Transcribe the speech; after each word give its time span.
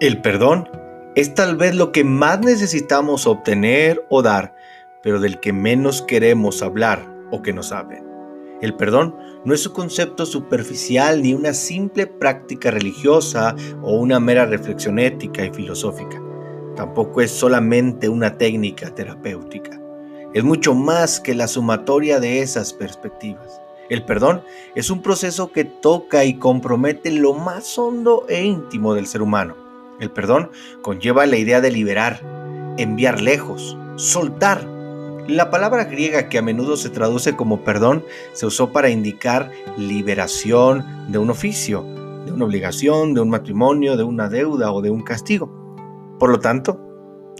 El 0.00 0.20
perdón 0.20 0.68
es 1.16 1.34
tal 1.34 1.56
vez 1.56 1.74
lo 1.74 1.90
que 1.90 2.04
más 2.04 2.38
necesitamos 2.38 3.26
obtener 3.26 4.06
o 4.08 4.22
dar, 4.22 4.54
pero 5.02 5.18
del 5.18 5.40
que 5.40 5.52
menos 5.52 6.02
queremos 6.02 6.62
hablar 6.62 7.04
o 7.32 7.42
que 7.42 7.52
nos 7.52 7.72
hablen. 7.72 8.06
El 8.62 8.76
perdón 8.76 9.16
no 9.44 9.54
es 9.54 9.66
un 9.66 9.72
concepto 9.72 10.24
superficial 10.24 11.20
ni 11.20 11.34
una 11.34 11.52
simple 11.52 12.06
práctica 12.06 12.70
religiosa 12.70 13.56
o 13.82 13.96
una 13.96 14.20
mera 14.20 14.46
reflexión 14.46 15.00
ética 15.00 15.44
y 15.44 15.50
filosófica. 15.50 16.22
Tampoco 16.76 17.20
es 17.20 17.32
solamente 17.32 18.08
una 18.08 18.38
técnica 18.38 18.94
terapéutica. 18.94 19.80
Es 20.32 20.44
mucho 20.44 20.74
más 20.74 21.18
que 21.18 21.34
la 21.34 21.48
sumatoria 21.48 22.20
de 22.20 22.40
esas 22.40 22.72
perspectivas. 22.72 23.60
El 23.90 24.04
perdón 24.04 24.44
es 24.76 24.90
un 24.90 25.02
proceso 25.02 25.50
que 25.50 25.64
toca 25.64 26.24
y 26.24 26.34
compromete 26.34 27.10
lo 27.10 27.34
más 27.34 27.76
hondo 27.76 28.26
e 28.28 28.44
íntimo 28.44 28.94
del 28.94 29.08
ser 29.08 29.22
humano 29.22 29.66
el 30.00 30.10
perdón 30.10 30.50
conlleva 30.82 31.26
la 31.26 31.36
idea 31.36 31.60
de 31.60 31.70
liberar, 31.70 32.20
enviar 32.78 33.20
lejos, 33.20 33.76
soltar. 33.96 34.64
La 35.26 35.50
palabra 35.50 35.84
griega 35.84 36.28
que 36.28 36.38
a 36.38 36.42
menudo 36.42 36.76
se 36.76 36.88
traduce 36.88 37.36
como 37.36 37.62
perdón 37.64 38.04
se 38.32 38.46
usó 38.46 38.72
para 38.72 38.90
indicar 38.90 39.50
liberación 39.76 40.84
de 41.08 41.18
un 41.18 41.30
oficio, 41.30 41.82
de 42.24 42.32
una 42.32 42.46
obligación, 42.46 43.12
de 43.14 43.20
un 43.20 43.30
matrimonio, 43.30 43.96
de 43.96 44.04
una 44.04 44.28
deuda 44.28 44.72
o 44.72 44.80
de 44.80 44.90
un 44.90 45.02
castigo. 45.02 45.50
Por 46.18 46.30
lo 46.30 46.40
tanto, 46.40 46.80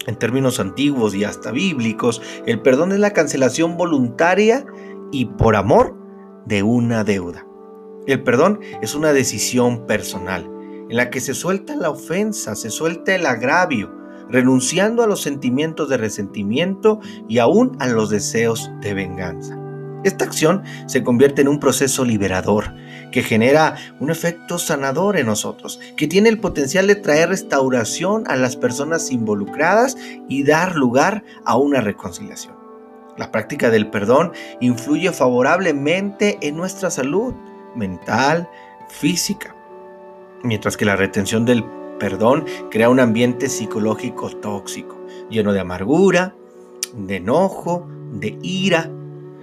en 0.07 0.17
términos 0.17 0.61
antiguos 0.61 1.15
y 1.15 1.25
hasta 1.25 1.51
bíblicos, 1.51 2.21
el 2.47 2.61
perdón 2.61 2.93
es 2.93 2.99
la 2.99 3.13
cancelación 3.13 3.77
voluntaria 3.77 4.67
y 5.11 5.27
por 5.27 5.57
amor 5.57 5.97
de 6.45 6.63
una 6.63 7.05
deuda. 7.05 7.47
El 8.07 8.23
perdón 8.23 8.61
es 8.83 8.95
una 8.95 9.13
decisión 9.13 9.87
personal 9.87 10.58
en 10.89 10.97
la 10.97 11.11
que 11.11 11.21
se 11.21 11.35
suelta 11.35 11.77
la 11.77 11.91
ofensa, 11.91 12.55
se 12.55 12.71
suelta 12.71 13.15
el 13.15 13.27
agravio, 13.27 13.95
renunciando 14.29 15.03
a 15.03 15.07
los 15.07 15.23
sentimientos 15.23 15.89
de 15.89 15.97
resentimiento 15.97 17.01
y 17.29 17.39
aún 17.39 17.77
a 17.81 17.87
los 17.87 18.11
deseos 18.11 18.71
de 18.81 18.95
venganza. 18.95 19.59
Esta 20.05 20.25
acción 20.25 20.63
se 20.87 21.03
convierte 21.03 21.43
en 21.43 21.49
un 21.49 21.59
proceso 21.59 22.05
liberador 22.05 22.73
que 23.11 23.23
genera 23.23 23.77
un 23.99 24.11
efecto 24.11 24.59
sanador 24.59 25.17
en 25.17 25.27
nosotros, 25.27 25.81
que 25.97 26.07
tiene 26.07 26.29
el 26.29 26.39
potencial 26.39 26.87
de 26.87 26.95
traer 26.95 27.31
restauración 27.31 28.25
a 28.29 28.37
las 28.37 28.57
personas 28.57 29.11
involucradas 29.11 29.97
y 30.29 30.45
dar 30.45 30.77
lugar 30.77 31.25
a 31.45 31.57
una 31.57 31.81
reconciliación. 31.81 32.55
La 33.17 33.33
práctica 33.33 33.71
del 33.71 33.91
perdón 33.91 34.33
influye 34.61 35.11
favorablemente 35.11 36.39
en 36.43 36.57
nuestra 36.57 36.91
salud 36.91 37.35
mental, 37.75 38.49
física, 38.89 39.57
mientras 40.43 40.77
que 40.77 40.85
la 40.85 40.97
retención 40.97 41.45
del 41.45 41.65
perdón 41.99 42.45
crea 42.71 42.89
un 42.89 43.01
ambiente 43.01 43.49
psicológico 43.49 44.31
tóxico, 44.31 44.97
lleno 45.31 45.53
de 45.53 45.61
amargura, 45.61 46.35
de 46.95 47.17
enojo, 47.17 47.87
de 48.13 48.39
ira. 48.43 48.91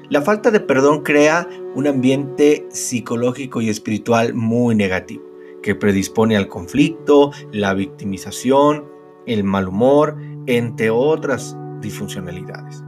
La 0.09 0.21
falta 0.21 0.51
de 0.51 0.59
perdón 0.59 1.01
crea 1.01 1.47
un 1.75 1.87
ambiente 1.87 2.67
psicológico 2.69 3.61
y 3.61 3.69
espiritual 3.69 4.33
muy 4.33 4.75
negativo, 4.75 5.23
que 5.61 5.75
predispone 5.75 6.37
al 6.37 6.47
conflicto, 6.47 7.31
la 7.51 7.73
victimización, 7.73 8.85
el 9.25 9.43
mal 9.43 9.67
humor, 9.67 10.15
entre 10.45 10.89
otras 10.89 11.57
disfuncionalidades. 11.81 12.83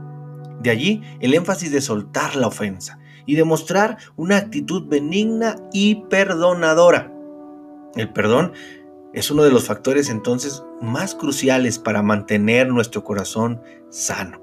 De 0.60 0.70
allí 0.70 1.02
el 1.20 1.34
énfasis 1.34 1.70
de 1.70 1.80
soltar 1.80 2.36
la 2.36 2.48
ofensa 2.48 2.98
y 3.26 3.34
demostrar 3.34 3.98
una 4.16 4.38
actitud 4.38 4.88
benigna 4.88 5.56
y 5.72 5.96
perdonadora. 6.06 7.12
El 7.94 8.12
perdón 8.12 8.52
es 9.12 9.30
uno 9.30 9.42
de 9.42 9.50
los 9.50 9.64
factores 9.64 10.10
entonces 10.10 10.62
más 10.80 11.14
cruciales 11.14 11.78
para 11.78 12.02
mantener 12.02 12.68
nuestro 12.68 13.04
corazón 13.04 13.60
sano. 13.88 14.42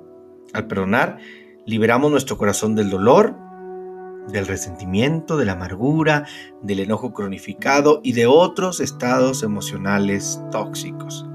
Al 0.53 0.67
perdonar, 0.67 1.17
liberamos 1.65 2.11
nuestro 2.11 2.37
corazón 2.37 2.75
del 2.75 2.89
dolor, 2.89 3.35
del 4.27 4.47
resentimiento, 4.47 5.37
de 5.37 5.45
la 5.45 5.53
amargura, 5.53 6.25
del 6.61 6.79
enojo 6.79 7.13
cronificado 7.13 8.01
y 8.03 8.13
de 8.13 8.25
otros 8.25 8.79
estados 8.79 9.43
emocionales 9.43 10.41
tóxicos. 10.51 11.27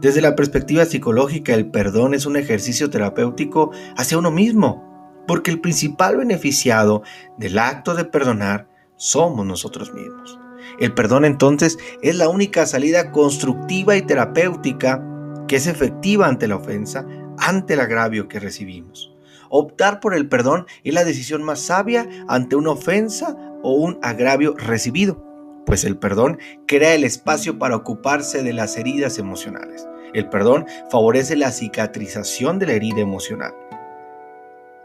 Desde 0.00 0.20
la 0.20 0.36
perspectiva 0.36 0.84
psicológica, 0.84 1.54
el 1.54 1.70
perdón 1.70 2.12
es 2.12 2.26
un 2.26 2.36
ejercicio 2.36 2.90
terapéutico 2.90 3.70
hacia 3.96 4.18
uno 4.18 4.30
mismo, 4.30 5.24
porque 5.26 5.50
el 5.50 5.60
principal 5.60 6.18
beneficiado 6.18 7.02
del 7.38 7.58
acto 7.58 7.94
de 7.94 8.04
perdonar 8.04 8.68
somos 8.96 9.46
nosotros 9.46 9.92
mismos. 9.92 10.38
El 10.78 10.92
perdón 10.94 11.24
entonces 11.24 11.78
es 12.02 12.16
la 12.16 12.28
única 12.28 12.66
salida 12.66 13.12
constructiva 13.12 13.96
y 13.96 14.02
terapéutica 14.02 15.02
que 15.48 15.56
es 15.56 15.66
efectiva 15.66 16.26
ante 16.26 16.48
la 16.48 16.56
ofensa, 16.56 17.06
ante 17.38 17.74
el 17.74 17.80
agravio 17.80 18.28
que 18.28 18.40
recibimos. 18.40 19.14
Optar 19.48 20.00
por 20.00 20.14
el 20.14 20.28
perdón 20.28 20.66
es 20.84 20.92
la 20.94 21.04
decisión 21.04 21.42
más 21.42 21.60
sabia 21.60 22.08
ante 22.28 22.56
una 22.56 22.70
ofensa 22.70 23.36
o 23.62 23.74
un 23.74 23.98
agravio 24.02 24.54
recibido, 24.56 25.22
pues 25.66 25.84
el 25.84 25.98
perdón 25.98 26.38
crea 26.66 26.94
el 26.94 27.04
espacio 27.04 27.58
para 27.58 27.76
ocuparse 27.76 28.42
de 28.42 28.52
las 28.52 28.76
heridas 28.76 29.18
emocionales. 29.18 29.86
El 30.14 30.28
perdón 30.28 30.66
favorece 30.90 31.36
la 31.36 31.50
cicatrización 31.50 32.58
de 32.58 32.66
la 32.66 32.72
herida 32.72 33.00
emocional. 33.00 33.54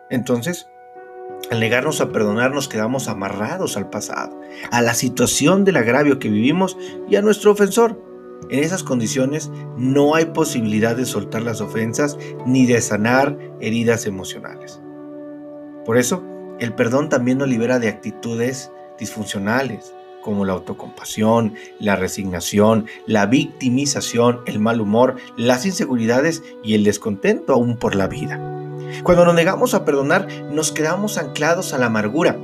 Entonces, 0.09 0.68
al 1.50 1.59
negarnos 1.59 2.00
a 2.02 2.12
perdonar 2.12 2.52
nos 2.53 2.68
quedamos 2.68 3.07
amarrados 3.07 3.78
al 3.78 3.90
pasado, 3.90 4.40
a 4.72 4.81
la 4.81 4.94
situación 4.94 5.66
del 5.66 5.78
agravio 5.78 6.19
que 6.19 6.29
vivimos 6.29 6.78
y 7.09 7.16
a 7.16 7.22
nuestro 7.22 7.52
ofensor. 7.52 8.02
En 8.50 8.63
esas 8.63 8.84
condiciones 8.84 9.51
no 9.78 10.16
hay 10.16 10.25
posibilidad 10.25 10.96
de 10.96 11.06
soltar 11.06 11.41
las 11.41 11.62
ofensas 11.62 12.18
ni 12.46 12.66
de 12.66 12.81
sanar 12.81 13.38
heridas 13.59 14.06
emocionales. 14.06 14.81
Por 15.85 15.97
eso, 15.97 16.24
el 16.59 16.74
perdón 16.74 17.09
también 17.09 17.38
nos 17.38 17.50
libera 17.50 17.80
de 17.80 17.90
actitudes 17.90 18.72
disfuncionales, 19.00 19.94
como 20.22 20.46
la 20.46 20.53
autocompasión, 20.53 21.56
la 21.80 21.96
resignación, 21.96 22.85
la 23.07 23.25
victimización, 23.25 24.41
el 24.46 24.59
mal 24.59 24.80
humor, 24.80 25.16
las 25.38 25.66
inseguridades 25.66 26.44
y 26.63 26.75
el 26.75 26.84
descontento 26.84 27.53
aún 27.53 27.78
por 27.78 27.96
la 27.96 28.07
vida. 28.07 28.61
Cuando 29.03 29.25
nos 29.25 29.35
negamos 29.35 29.74
a 29.74 29.85
perdonar, 29.85 30.28
nos 30.52 30.72
quedamos 30.72 31.18
anclados 31.18 31.74
a 31.74 31.78
la 31.78 31.88
amargura, 31.88 32.38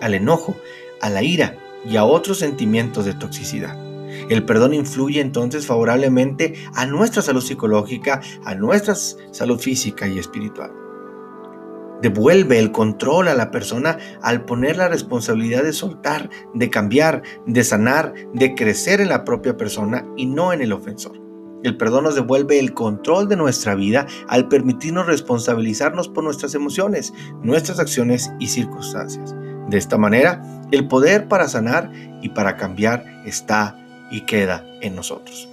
al 0.00 0.14
enojo, 0.14 0.56
a 1.00 1.10
la 1.10 1.22
ira 1.22 1.56
y 1.84 1.96
a 1.96 2.04
otros 2.04 2.38
sentimientos 2.38 3.04
de 3.04 3.14
toxicidad. 3.14 3.76
El 4.28 4.44
perdón 4.44 4.74
influye 4.74 5.20
entonces 5.20 5.66
favorablemente 5.66 6.54
a 6.74 6.86
nuestra 6.86 7.22
salud 7.22 7.42
psicológica, 7.42 8.20
a 8.44 8.54
nuestra 8.54 8.94
salud 8.94 9.58
física 9.58 10.06
y 10.06 10.18
espiritual. 10.18 10.72
Devuelve 12.02 12.58
el 12.58 12.72
control 12.72 13.28
a 13.28 13.34
la 13.34 13.52
persona 13.52 13.96
al 14.22 14.44
poner 14.44 14.76
la 14.76 14.88
responsabilidad 14.88 15.62
de 15.62 15.72
soltar, 15.72 16.30
de 16.52 16.68
cambiar, 16.68 17.22
de 17.46 17.62
sanar, 17.62 18.12
de 18.34 18.54
crecer 18.54 19.00
en 19.00 19.08
la 19.08 19.24
propia 19.24 19.56
persona 19.56 20.04
y 20.16 20.26
no 20.26 20.52
en 20.52 20.62
el 20.62 20.72
ofensor. 20.72 21.21
El 21.62 21.76
perdón 21.76 22.04
nos 22.04 22.14
devuelve 22.14 22.58
el 22.58 22.74
control 22.74 23.28
de 23.28 23.36
nuestra 23.36 23.74
vida 23.74 24.06
al 24.28 24.48
permitirnos 24.48 25.06
responsabilizarnos 25.06 26.08
por 26.08 26.24
nuestras 26.24 26.54
emociones, 26.54 27.12
nuestras 27.42 27.78
acciones 27.78 28.32
y 28.40 28.48
circunstancias. 28.48 29.34
De 29.68 29.78
esta 29.78 29.96
manera, 29.96 30.42
el 30.72 30.88
poder 30.88 31.28
para 31.28 31.48
sanar 31.48 31.90
y 32.20 32.30
para 32.30 32.56
cambiar 32.56 33.04
está 33.24 33.76
y 34.10 34.22
queda 34.22 34.64
en 34.80 34.96
nosotros. 34.96 35.48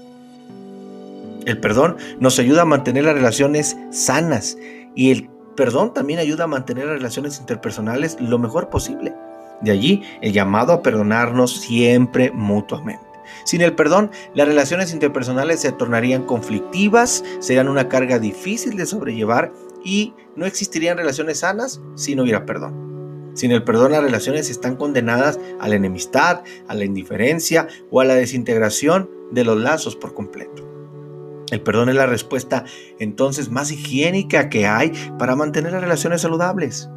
El 1.45 1.59
perdón 1.59 1.97
nos 2.19 2.39
ayuda 2.39 2.63
a 2.63 2.65
mantener 2.65 3.05
las 3.05 3.13
relaciones 3.13 3.77
sanas 3.91 4.57
y 4.95 5.11
el 5.11 5.29
perdón 5.55 5.93
también 5.93 6.19
ayuda 6.19 6.45
a 6.45 6.47
mantener 6.47 6.85
las 6.85 6.97
relaciones 6.97 7.39
interpersonales 7.39 8.17
lo 8.19 8.39
mejor 8.39 8.69
posible. 8.69 9.13
De 9.61 9.71
allí 9.71 10.03
el 10.21 10.33
llamado 10.33 10.73
a 10.73 10.81
perdonarnos 10.81 11.59
siempre 11.59 12.31
mutuamente. 12.31 13.08
Sin 13.45 13.61
el 13.61 13.75
perdón, 13.75 14.11
las 14.33 14.47
relaciones 14.47 14.93
interpersonales 14.93 15.59
se 15.61 15.71
tornarían 15.71 16.25
conflictivas, 16.25 17.23
serían 17.39 17.69
una 17.69 17.89
carga 17.89 18.19
difícil 18.19 18.77
de 18.77 18.85
sobrellevar 18.85 19.51
y 19.83 20.13
no 20.35 20.45
existirían 20.45 20.97
relaciones 20.97 21.39
sanas 21.39 21.81
si 21.95 22.15
no 22.15 22.23
hubiera 22.23 22.45
perdón. 22.45 22.89
Sin 23.35 23.51
el 23.51 23.63
perdón, 23.63 23.91
las 23.91 24.03
relaciones 24.03 24.49
están 24.49 24.75
condenadas 24.75 25.39
a 25.59 25.67
la 25.67 25.75
enemistad, 25.75 26.43
a 26.67 26.75
la 26.75 26.85
indiferencia 26.85 27.67
o 27.89 28.01
a 28.01 28.05
la 28.05 28.15
desintegración 28.15 29.09
de 29.31 29.45
los 29.45 29.57
lazos 29.57 29.95
por 29.95 30.13
completo. 30.13 30.67
El 31.51 31.61
perdón 31.61 31.89
es 31.89 31.95
la 31.95 32.05
respuesta 32.05 32.65
entonces 32.99 33.49
más 33.49 33.71
higiénica 33.71 34.49
que 34.49 34.67
hay 34.67 34.91
para 35.17 35.35
mantener 35.35 35.71
las 35.71 35.81
relaciones 35.81 36.21
saludables. 36.21 36.89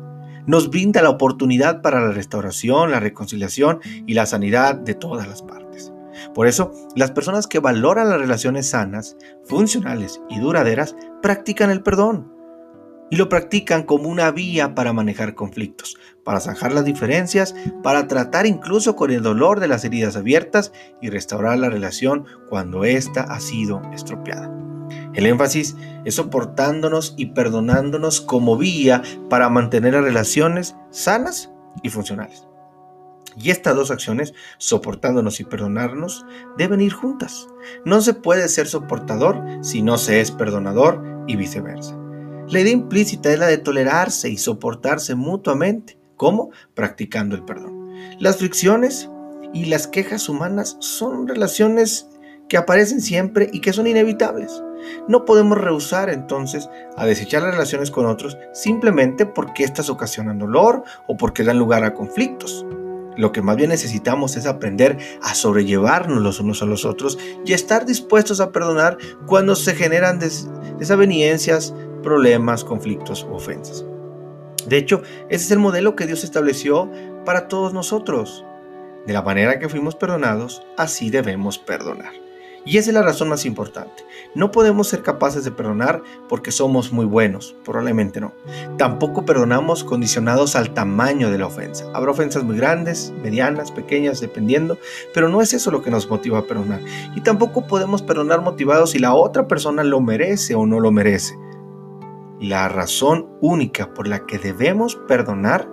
Nos 0.46 0.70
brinda 0.70 1.02
la 1.02 1.10
oportunidad 1.10 1.82
para 1.82 2.00
la 2.00 2.10
restauración, 2.10 2.90
la 2.90 3.00
reconciliación 3.00 3.80
y 4.06 4.14
la 4.14 4.26
sanidad 4.26 4.74
de 4.74 4.94
todas 4.94 5.28
las 5.28 5.42
partes. 5.42 5.92
Por 6.34 6.46
eso, 6.46 6.72
las 6.96 7.10
personas 7.10 7.46
que 7.46 7.58
valoran 7.58 8.08
las 8.08 8.18
relaciones 8.18 8.70
sanas, 8.70 9.16
funcionales 9.44 10.20
y 10.28 10.40
duraderas 10.40 10.96
practican 11.22 11.70
el 11.70 11.82
perdón. 11.82 12.30
y 13.10 13.16
lo 13.16 13.28
practican 13.28 13.82
como 13.82 14.08
una 14.08 14.30
vía 14.30 14.74
para 14.74 14.94
manejar 14.94 15.34
conflictos, 15.34 15.98
para 16.24 16.40
zanjar 16.40 16.72
las 16.72 16.86
diferencias, 16.86 17.54
para 17.82 18.08
tratar 18.08 18.46
incluso 18.46 18.96
con 18.96 19.10
el 19.10 19.22
dolor 19.22 19.60
de 19.60 19.68
las 19.68 19.84
heridas 19.84 20.16
abiertas 20.16 20.72
y 21.02 21.10
restaurar 21.10 21.58
la 21.58 21.68
relación 21.68 22.24
cuando 22.48 22.86
ésta 22.86 23.20
ha 23.20 23.38
sido 23.38 23.82
estropeada. 23.92 24.50
El 25.12 25.26
énfasis 25.26 25.76
es 26.06 26.14
soportándonos 26.14 27.14
y 27.18 27.26
perdonándonos 27.26 28.22
como 28.22 28.56
vía 28.56 29.02
para 29.28 29.50
mantener 29.50 29.92
las 29.92 30.04
relaciones 30.04 30.74
sanas 30.90 31.50
y 31.82 31.90
funcionales. 31.90 32.46
Y 33.36 33.50
estas 33.50 33.76
dos 33.76 33.90
acciones, 33.90 34.34
soportándonos 34.58 35.40
y 35.40 35.44
perdonarnos, 35.44 36.24
deben 36.56 36.80
ir 36.80 36.92
juntas. 36.92 37.48
No 37.84 38.00
se 38.00 38.14
puede 38.14 38.48
ser 38.48 38.68
soportador 38.68 39.42
si 39.62 39.82
no 39.82 39.98
se 39.98 40.20
es 40.20 40.30
perdonador 40.30 41.02
y 41.26 41.36
viceversa. 41.36 41.96
La 42.48 42.60
idea 42.60 42.72
implícita 42.72 43.32
es 43.32 43.38
la 43.38 43.46
de 43.46 43.58
tolerarse 43.58 44.28
y 44.28 44.36
soportarse 44.36 45.14
mutuamente. 45.14 45.98
¿Cómo? 46.16 46.50
Practicando 46.74 47.34
el 47.34 47.44
perdón. 47.44 47.90
Las 48.18 48.36
fricciones 48.36 49.08
y 49.54 49.66
las 49.66 49.86
quejas 49.86 50.28
humanas 50.28 50.76
son 50.80 51.28
relaciones 51.28 52.08
que 52.48 52.56
aparecen 52.56 53.00
siempre 53.00 53.48
y 53.52 53.60
que 53.60 53.72
son 53.72 53.86
inevitables. 53.86 54.62
No 55.08 55.24
podemos 55.24 55.58
rehusar 55.58 56.10
entonces 56.10 56.68
a 56.96 57.06
desechar 57.06 57.42
las 57.42 57.52
relaciones 57.52 57.90
con 57.90 58.06
otros 58.06 58.36
simplemente 58.52 59.26
porque 59.26 59.64
éstas 59.64 59.88
ocasionan 59.88 60.38
dolor 60.38 60.82
o 61.06 61.16
porque 61.16 61.44
dan 61.44 61.58
lugar 61.58 61.84
a 61.84 61.94
conflictos. 61.94 62.66
Lo 63.16 63.32
que 63.32 63.42
más 63.42 63.56
bien 63.56 63.70
necesitamos 63.70 64.36
es 64.36 64.46
aprender 64.46 64.98
a 65.22 65.34
sobrellevarnos 65.34 66.22
los 66.22 66.40
unos 66.40 66.62
a 66.62 66.66
los 66.66 66.84
otros 66.84 67.18
y 67.44 67.52
estar 67.52 67.84
dispuestos 67.84 68.40
a 68.40 68.52
perdonar 68.52 68.96
cuando 69.26 69.54
se 69.54 69.74
generan 69.74 70.18
desavenencias, 70.78 71.74
problemas, 72.02 72.64
conflictos 72.64 73.26
ofensas. 73.30 73.84
De 74.66 74.76
hecho, 74.76 75.02
ese 75.28 75.44
es 75.44 75.50
el 75.50 75.58
modelo 75.58 75.96
que 75.96 76.06
Dios 76.06 76.24
estableció 76.24 76.90
para 77.24 77.48
todos 77.48 77.74
nosotros. 77.74 78.44
De 79.06 79.12
la 79.12 79.22
manera 79.22 79.58
que 79.58 79.68
fuimos 79.68 79.96
perdonados, 79.96 80.62
así 80.76 81.10
debemos 81.10 81.58
perdonar. 81.58 82.12
Y 82.64 82.78
esa 82.78 82.90
es 82.90 82.94
la 82.94 83.02
razón 83.02 83.28
más 83.28 83.44
importante. 83.44 84.04
No 84.34 84.52
podemos 84.52 84.88
ser 84.88 85.02
capaces 85.02 85.44
de 85.44 85.50
perdonar 85.50 86.02
porque 86.28 86.52
somos 86.52 86.92
muy 86.92 87.04
buenos, 87.04 87.56
probablemente 87.64 88.20
no. 88.20 88.32
Tampoco 88.78 89.24
perdonamos 89.24 89.82
condicionados 89.82 90.54
al 90.54 90.72
tamaño 90.72 91.30
de 91.30 91.38
la 91.38 91.46
ofensa. 91.46 91.86
Habrá 91.92 92.12
ofensas 92.12 92.44
muy 92.44 92.56
grandes, 92.56 93.12
medianas, 93.22 93.72
pequeñas, 93.72 94.20
dependiendo, 94.20 94.78
pero 95.12 95.28
no 95.28 95.42
es 95.42 95.52
eso 95.52 95.70
lo 95.72 95.82
que 95.82 95.90
nos 95.90 96.08
motiva 96.08 96.38
a 96.38 96.46
perdonar. 96.46 96.80
Y 97.16 97.20
tampoco 97.22 97.66
podemos 97.66 98.00
perdonar 98.02 98.42
motivados 98.42 98.90
si 98.90 99.00
la 99.00 99.14
otra 99.14 99.48
persona 99.48 99.82
lo 99.82 100.00
merece 100.00 100.54
o 100.54 100.64
no 100.64 100.78
lo 100.78 100.92
merece. 100.92 101.36
La 102.38 102.68
razón 102.68 103.28
única 103.40 103.92
por 103.94 104.06
la 104.06 104.24
que 104.26 104.38
debemos 104.38 104.96
perdonar 105.08 105.68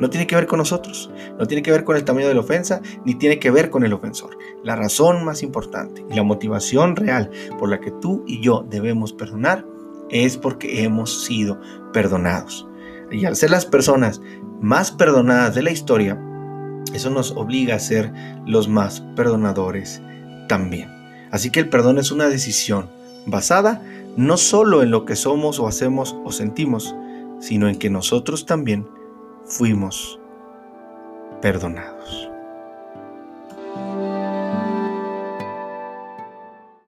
no 0.00 0.10
tiene 0.10 0.26
que 0.26 0.36
ver 0.36 0.46
con 0.46 0.58
nosotros, 0.58 1.10
no 1.38 1.46
tiene 1.46 1.62
que 1.62 1.70
ver 1.70 1.84
con 1.84 1.96
el 1.96 2.04
tamaño 2.04 2.28
de 2.28 2.34
la 2.34 2.40
ofensa, 2.40 2.80
ni 3.04 3.14
tiene 3.14 3.38
que 3.38 3.50
ver 3.50 3.70
con 3.70 3.84
el 3.84 3.92
ofensor. 3.92 4.36
La 4.62 4.76
razón 4.76 5.24
más 5.24 5.42
importante 5.42 6.04
y 6.10 6.14
la 6.14 6.22
motivación 6.22 6.96
real 6.96 7.30
por 7.58 7.68
la 7.68 7.80
que 7.80 7.90
tú 7.90 8.24
y 8.26 8.40
yo 8.40 8.64
debemos 8.68 9.12
perdonar 9.12 9.64
es 10.10 10.36
porque 10.36 10.82
hemos 10.82 11.24
sido 11.24 11.60
perdonados. 11.92 12.66
Y 13.10 13.24
al 13.24 13.36
ser 13.36 13.50
las 13.50 13.66
personas 13.66 14.20
más 14.60 14.90
perdonadas 14.90 15.54
de 15.54 15.62
la 15.62 15.70
historia, 15.70 16.20
eso 16.94 17.10
nos 17.10 17.32
obliga 17.32 17.76
a 17.76 17.80
ser 17.80 18.12
los 18.46 18.68
más 18.68 19.00
perdonadores 19.14 20.02
también. 20.48 20.88
Así 21.30 21.50
que 21.50 21.60
el 21.60 21.68
perdón 21.68 21.98
es 21.98 22.10
una 22.10 22.28
decisión 22.28 22.88
basada 23.26 23.82
no 24.16 24.36
solo 24.36 24.82
en 24.82 24.90
lo 24.90 25.04
que 25.04 25.16
somos 25.16 25.58
o 25.58 25.66
hacemos 25.66 26.16
o 26.24 26.32
sentimos, 26.32 26.94
sino 27.40 27.68
en 27.68 27.78
que 27.78 27.90
nosotros 27.90 28.46
también 28.46 28.86
fuimos 29.46 30.18
perdonados. 31.40 32.25